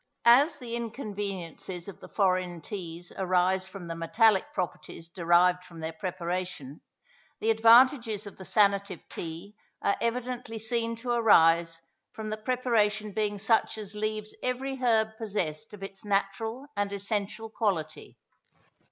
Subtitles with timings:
[0.25, 5.93] As the inconveniencies of the foreign teas arise from the metallic properties derived from their
[5.93, 6.81] preparation,
[7.39, 11.79] the advantages of the sanative tea are evidently seen to arise
[12.13, 17.51] from the preparation being such as leaves every herb possessed of its natural and essential
[17.51, 18.17] quality.